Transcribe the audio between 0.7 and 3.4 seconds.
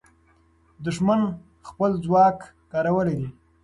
دښمن خپل ځواک کارولی دی.